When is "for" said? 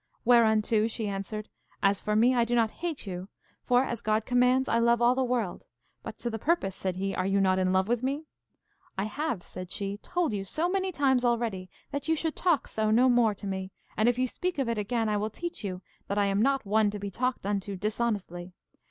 2.01-2.15, 3.63-3.83